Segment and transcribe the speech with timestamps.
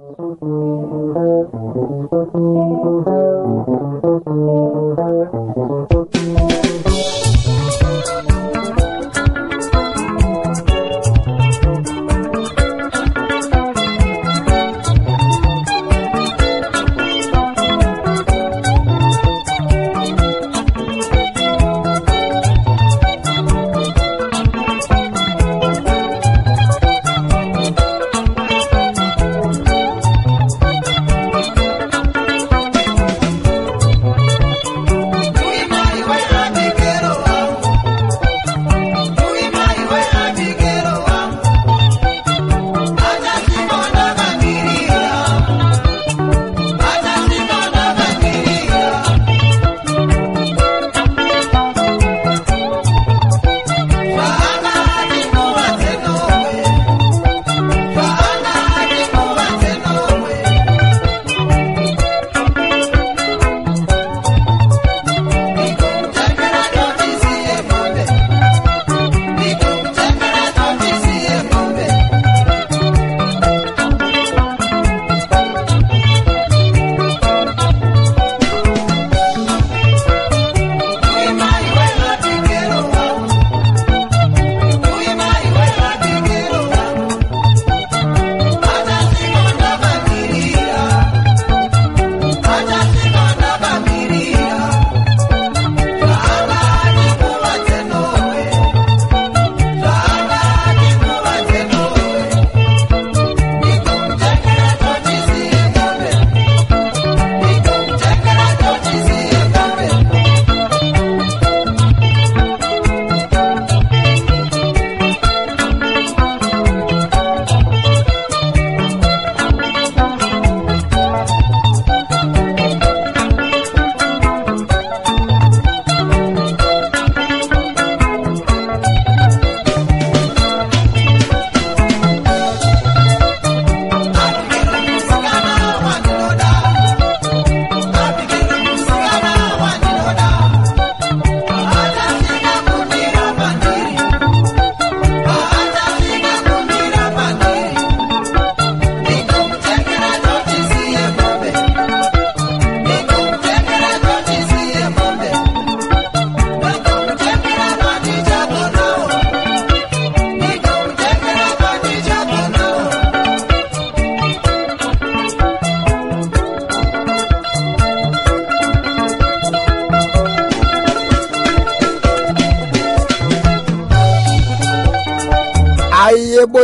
[0.00, 0.42] Thank
[3.06, 3.19] you.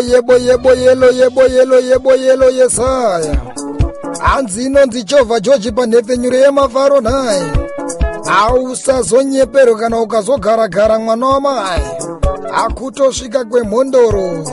[0.00, 3.36] Yebo yebo yebo yelo yebo yelo yebo yelo yesaya.
[4.20, 7.42] Hanzi inonzi jehovha georgi panhepfenyuro yemafaro nhai
[8.26, 11.80] hausazonyeperwa kana ukazogara-gara mwana wamai
[12.52, 14.44] hakutosvika kwemhondoro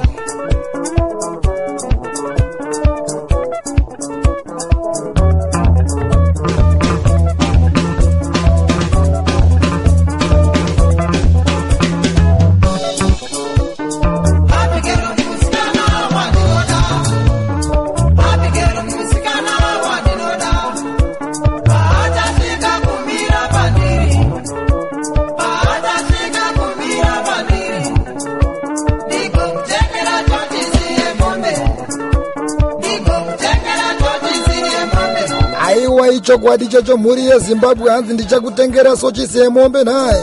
[35.83, 40.21] aiwa ichokwadi chocho mhuri yezimbabwe hanzi ndichakutengera sochisi yemombe nhai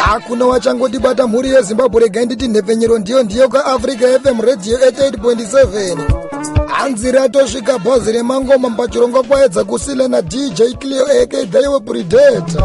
[0.00, 5.96] hakuna wachangotibata mhuri yezimbabwe regai nditi nhepfenyero ndiyo ndiyo kaafrica fm radio 88.7
[6.66, 12.62] hanzi ratosvika bhazi remangoma mpachirongwa kwaedza kusile nadj clio ak dhaiwe predata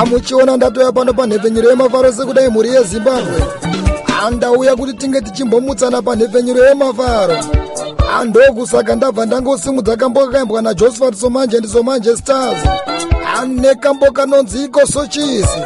[0.00, 3.42] amuchiona ndatoya pano panhepfenyuro yemafaro sekudai mhuri yezimbabwe.
[4.20, 7.36] Handauya kuti tinge tichimbomutsana panhepfenyuro yemafaro
[8.12, 12.58] handokusaka ndabva ndangosimudza kambo kakaimbwa najosephat somanje ndisomanje stars.
[13.40, 15.60] Ane kambo kanonzi iko sochisi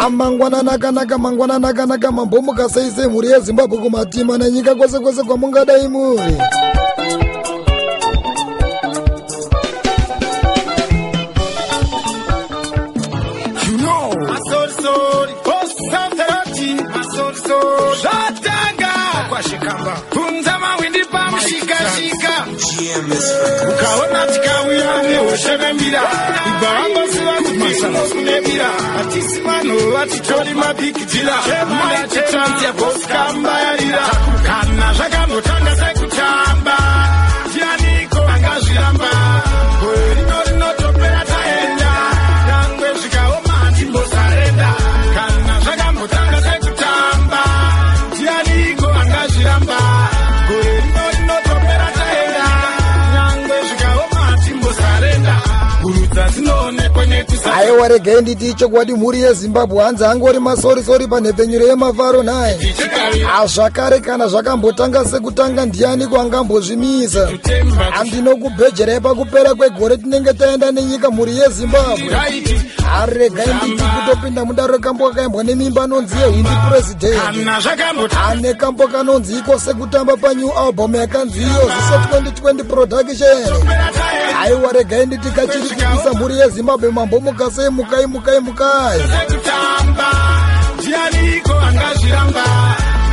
[0.00, 6.36] amangwanana akanaka mangwanana akanaka mambomuka sei sei mhuri yezimbabwe kumatima nenyika kwese kwese kwamungadai muri
[18.00, 18.92] Zvatanga.
[19.28, 19.92] Kwashikamba.
[20.12, 22.34] Kunza mawindi pamushika-shika.
[23.70, 26.02] Ukaona tikauya neho vanoshevembira
[26.48, 31.36] ibva vangosiva kumasanosunebira hatisi vanhu vatitori mabhigidhira.
[31.78, 34.04] Maititransi yaboskambayarira
[34.46, 36.76] kana zvakambotanga sekutamba
[37.50, 39.21] ndianiko angazviramba
[57.72, 64.28] aiwa regai nditi chokwadi mhuri yezimbabwe hanzi angori masorisori panhepfenyuro yemafaro 9 tichikavira azvakare kana
[64.28, 72.16] zvakambotanga sekutanga ndianiko angambozvimisa kutemba handinokubhejerai pakupera kwegore tinenge taenda nenyika mhuri yezimbabwe
[72.92, 77.46] raiti aregai nditi kutopinda mudare kambo kakaimbwa nemimba anonzi yehwindi purezidendi
[78.28, 83.64] ane kambo kanonzi iko sekutamba panew album yakanzi iyo ziso 2020 production.
[84.42, 89.00] Aiwa regai nditi kachiri kupisa mhuri yezimbabwe mambo mukasei mukai mukai mukai.
[90.78, 92.44] Ndianiko angazviramba?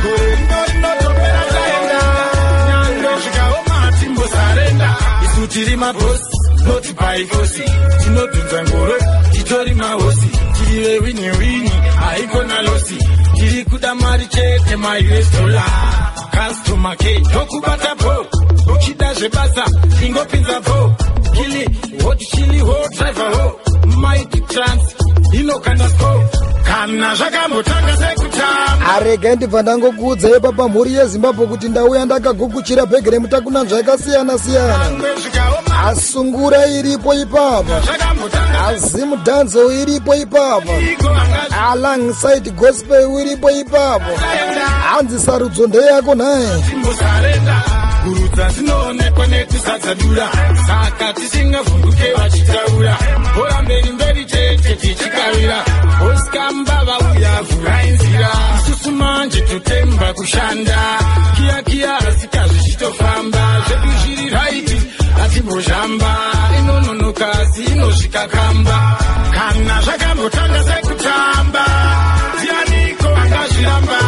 [0.02, 2.00] Gore rino rinotopera taenda.
[2.68, 6.24] Nyangwe zvikaoma hatimbosarenda isu tiri mabhosi
[6.66, 7.62] noti paikosi
[8.02, 8.94] tinobvinza ngoro
[9.50, 12.98] titori mahosi tiri vewini wini haikona losi.
[13.34, 15.64] Tiri kuda mari chete maus dola
[16.30, 18.26] kastoma ke ndokubata po.
[18.72, 19.64] Uchida zvebasa
[20.06, 20.94] ingopinza po.
[21.34, 21.64] Kili
[22.02, 23.60] hot chili ho driver ho.
[23.96, 24.94] Mighty trans
[25.32, 28.86] inokanda sco kana zvakambotanga sekutamba.
[28.94, 35.88] Aregai ndibva ndangokuudzai papa mhuri yezimbabwe kuti ndauya ndakagukuchira bhegi remutakuna zvakasiyana-siyana nyangwe zvikaoma.
[35.88, 37.80] Asungura iripo ipapa.
[37.80, 38.66] Zvakambotanga.
[38.66, 40.72] Azimudhanzo iripo ipapa.
[41.70, 44.12] Alongside gospel iripo ipapo
[44.90, 46.48] hanzi sarudzo ndeyako nhaye
[48.04, 50.28] gurudza dzinoonekwa nekusadzadura
[50.66, 51.69] saka tisingavhunduke
[59.48, 60.78] totemba kushanda.
[61.36, 64.78] Kiya kiya asika zvichitofamba zvedu zviri raiti
[65.18, 66.12] hatimbozhamba.
[66.58, 68.76] Inononoka asi inosvika kamba
[69.34, 71.64] kana zvakambotanga sekutamba
[72.38, 73.99] ndianiko angazviramba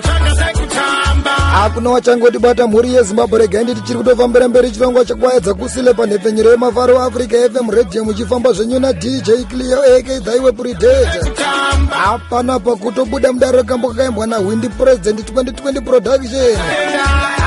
[0.00, 1.30] zvakambotanga sekutamba.
[1.30, 7.50] Hakuna wachangotibata mhuri yezimbabwe regai nditi chiri kutofambira mberi chirongwa chekwaedza kusile panhepfenyuro yemafaro africa
[7.52, 9.06] fm radio muchifamba zvenyu nadj
[9.50, 16.58] cleo ak dhaiwe kutamba hapana pakutobuda mudare kambo kakaimbwa nahwindi president 2020 production.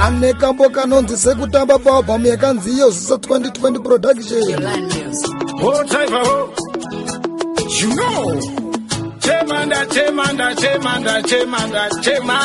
[0.04, 4.64] Ane kambo kanonzi sekutamba paalbhamu yakanzi iyo zisa 2020 production.
[5.62, 6.50] Ho driver ho.
[7.82, 8.71] You know.
[9.32, 12.40] Chemanda, chemanda, chemanda, chemanda, chema.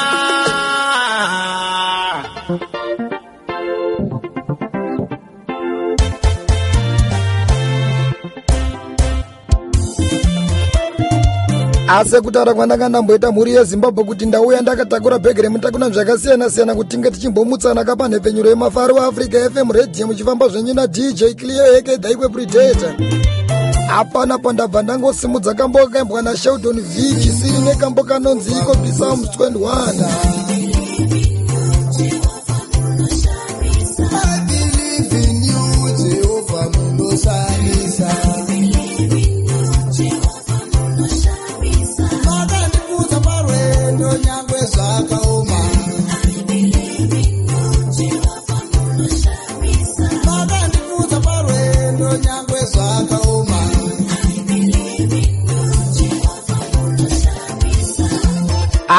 [11.88, 17.96] asi kutaura kwandanga ndamboita mhuri yezimbabwe kuti ndauya ndakatakura bhegi remutakuna zvakasiyana-siyana kuti tinge tichimbomutsanaka
[17.96, 22.94] panhepfenyuro yemafaro africa fm radio muchifamba zvenyu nadj cleo ak dhaikwe predator
[23.88, 30.45] hapana pandabva ndangosimudza kambo kakaimbwa nasheldon v chisiri nekambo kanonzi iko psalms 21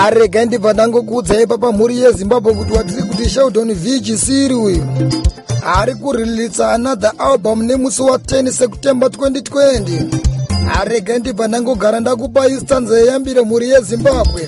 [0.08, 4.84] aregai ndibva ndangokuudzai papa mhuri yezimbabwe kuti watiri kuti sheldon v chisiri uyu?
[5.76, 13.70] Ari kurilitsa another album nemusi wa10 sekutemba 2020 aregai ndibva ndangogara ndakupai stanza yeyambire mhuri
[13.70, 14.48] yezimbabwe?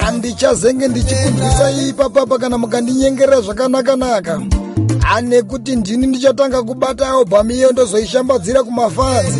[0.00, 4.40] Handichazenge ndichikunzwisai ipapapa kana mukandinyengerera zvakanaka-naka.
[5.14, 9.38] Ane kuti ndini ndichatanga kubata albhamu iyo ndozoishambadzira kumafanzi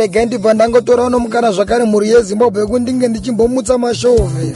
[0.00, 4.54] regai ndibva ndangotorawo nomukana zvakare mhuri yezimbabwe kundinge ndichimbomutsa mashovhe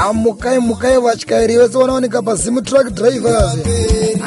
[0.00, 3.56] amukai mukai vatyairi vese vanowanika pazimu truck drivers.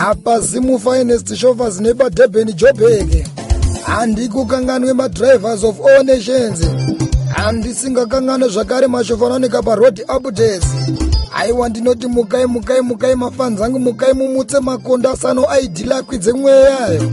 [0.09, 3.27] Apazimu finest shofers nepadurban jobek
[3.85, 6.59] handikukanganwe madrivers of all nations.
[7.33, 10.65] Handisingakanganwe zvakare mashofa anowanika paroad updates.
[11.35, 17.11] Aiwa ndinoti mukai mukai mukai mafanzangu mukai mumutse makondo asano aidhilakwidze mweyayo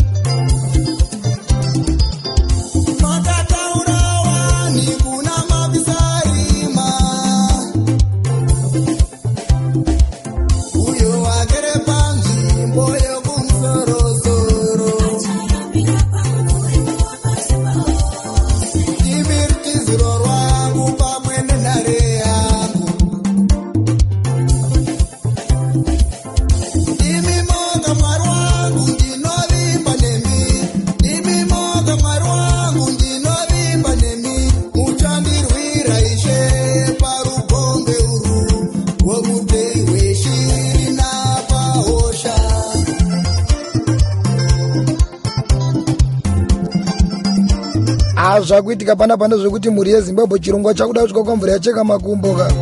[48.52, 52.52] azvakuitika pana pane zvekuti mhuri yezimbabwe chirongwa chakuda kusvika kwamvura yacheka makumbo ka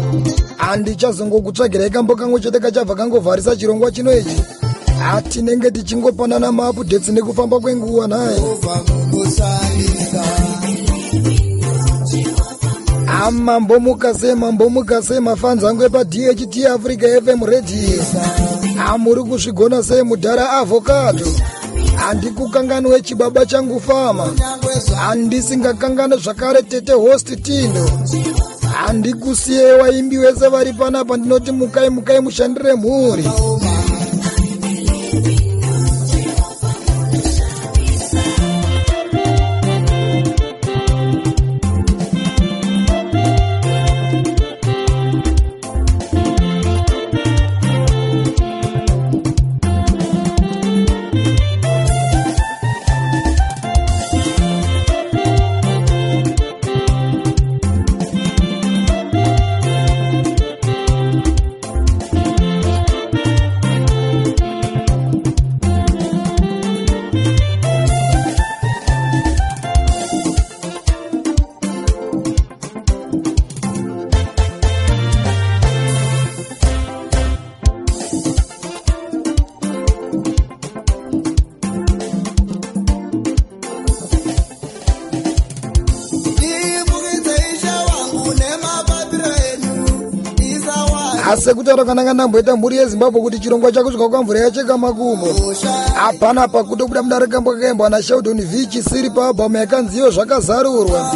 [0.57, 4.43] handichazongokutsvagirai kambo kamwe chete kachabva kangovharisa chirongwa chino ichi.
[4.99, 10.25] Hatinenge tichingopanana maapudhets nekufamba kwenguva munosanisa
[13.23, 18.05] amambomuka sei mambomuka sei mafanzi angu epadht africa fm radio.
[18.87, 21.27] Amuri kuzvigona sei mudhara avhokado
[22.01, 24.27] handikukanganwe chibaba changu fama.
[24.27, 27.91] Nyangwe handisingakangane zvakare tete host tindo.
[28.75, 33.25] Handikusiyei vaimbi vese vari panapa ndinoti mukai mukai mushandire mhuri
[91.31, 95.29] asi kutaura kananga ndamboita mhuri yezimbabwe kuti chirongwa chakusvika kwamvura yacheka makumbo
[95.95, 101.15] hapana pakutobuda muda rekambo kakaimbwa nasheldon v chisiri paalbhamu yakanziyo zvakazarurwa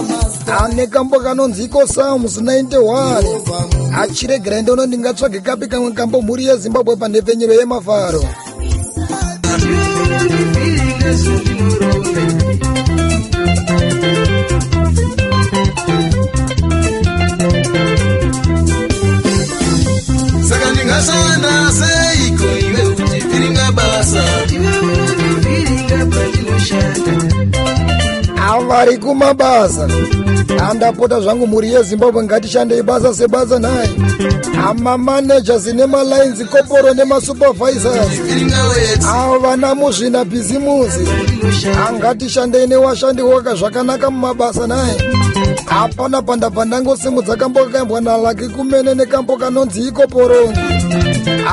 [0.60, 7.54] ane kambo kanonzi iko psalms 91 achiregerai ndono ndingatsvage kapi kamwe kambo mhuri yezimbabwe panhepfenyero
[7.54, 8.24] yemafaro
[11.14, 12.53] saka
[20.94, 24.24] ndingashanda seiko iwe uchivhiringa basa
[28.52, 29.88] avari kumabasa.
[30.70, 33.90] Andapota zvangu mhuri yezimbabwe ngatishandei basa sebasa nhaye
[34.68, 41.08] amamanagers nemalines koporo nemasupervisors vhiringa weti avo vana muzvina bhizimusi.
[41.88, 44.94] Angatishandei newashandi waka zvakanaka mumabasa naye
[45.66, 50.60] hapana pandabva ndangosimudza kambo kakaimbwa nalaki kumene nekambo kanonzi iko porongi.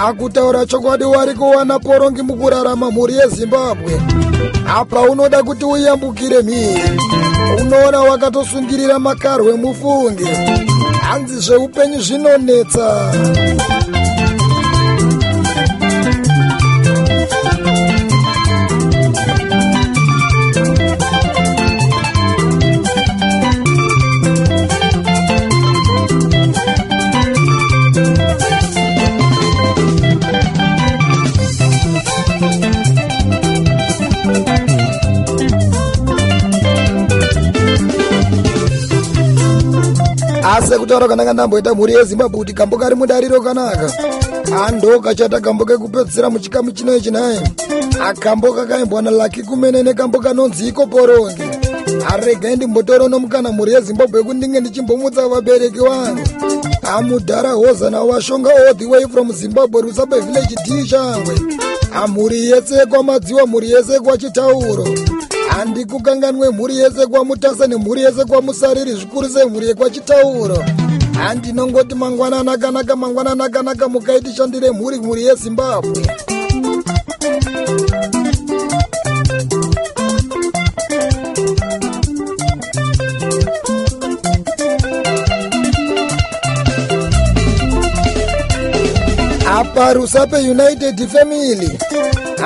[0.08, 4.02] Akutaura chokwadi wari kuwana porongi mukurarama mhuri yezimbabwe.
[4.78, 7.00] Apa unoda kuti uyambukire mhiri?
[7.62, 10.26] Unoona wakatosungirira makarwe mufunge.
[11.02, 13.12] Hanzi zveupenyu zvinonetsa
[40.58, 43.94] asi kutaura kananga ndamboita mhuri yezimbabwe kuti kambo kari mudariro kanaka.
[44.68, 47.42] Ando kachata kambo kekupedzisira muchikamu chino ichi naye
[48.04, 51.42] akambo kakaimbwa nalaki kumene nekambo kanonzi iko porongi.
[52.14, 56.22] Aregai ndimbotora nomukana mhuri yezimbabwe yekuti ndinge ndichimbomutsa vabereki vangu
[56.96, 61.36] amudhara hozana washonga all the way from zimbabwe rusabe village d shangwe
[62.04, 64.88] amhuri yese kwamadziwa mhuri yese kwachitauro
[65.52, 70.58] handi kukanganwe mhuri yese kwamutasa nemhuri yese kwamusariri zvikuru sei mhuri yekwachitauro
[71.20, 76.02] handinongoti mangwanana akanaka mangwanana akanaka mukaitishandire mhuri mhuri yezimbabwe
[89.58, 91.70] apa rusape united family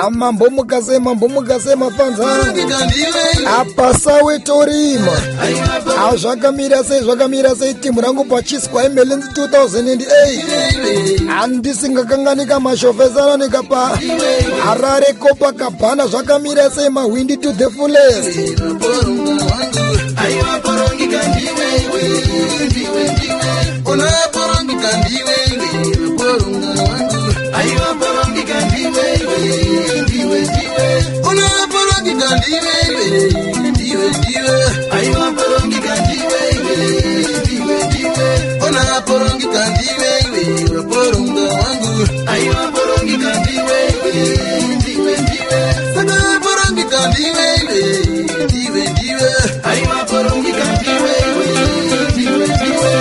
[0.04, 2.72] amambomukase mambomukase mafanzangu
[3.60, 5.12] apa sawe torima
[6.10, 14.00] azvakamira sei zvakamira sei timu rangu pachiswa emelins 2008 handisingakanganika mashofesana nekapa
[14.66, 18.38] harare kopa kabhana zvakamira sei mawindi to the fullest
[20.34, 22.04] unaporongika ndiwe iwe
[25.88, 27.16] waporonga wangu
[42.27, 45.58] aiwaporongika ndiwe iwe ndiwe ndiwe
[45.96, 49.30] saka porongika ndiwe iwe ndiwe ndiwe
[49.63, 51.48] aiwaporongika ndiwe iwe
[52.13, 52.92] ndiwe ndiwe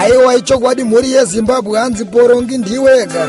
[0.00, 3.28] aiwa ichokwadi mhuri yezimbabwe hanzi porongi ndiweka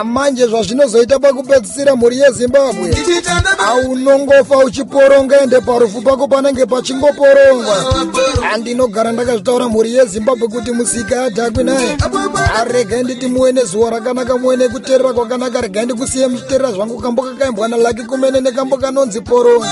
[0.00, 2.96] amanje zvazvinozoita pakupedzisira mhuri yezimbabwe.
[3.68, 7.76] Aunongofa uchiporonga ende parufu pako panenge pachingoporongwa
[8.50, 11.96] handinogara ndakazvitaura mhuri yezimbabwe kuti musika adhakwi naye.
[12.60, 18.02] Aregai nditi muwe nezuva rakanaka muwe nekuteerera kwakanaka regai ndikusiye muchiteerera zvangu kambo kakaimbwa nalaki
[18.02, 19.66] kumene nekambo kanonzi porongi.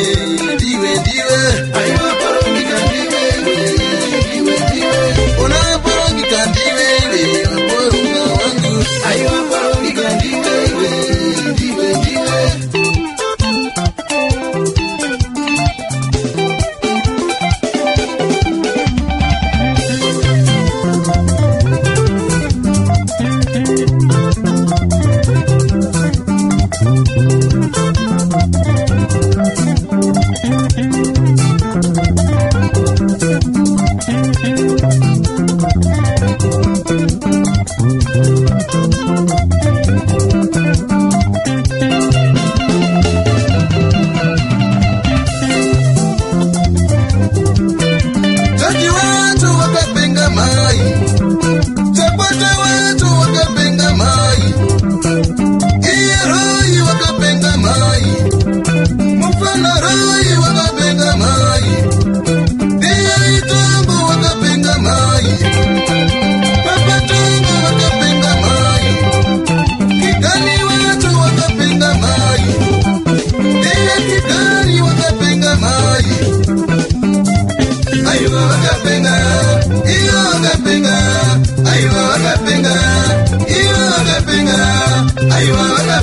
[0.55, 1.39] ndiwe ndiwe.
[1.81, 3.23] Aiwaporomika ndiwe
[4.37, 4.99] iwe ndiwe
[5.45, 7.23] unaporomika ndiwe iwe
[7.69, 8.73] porunga wangu.
[9.09, 9.70] Aiwaporomika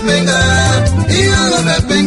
[0.08, 2.07] Birmingham, you love Birmingham.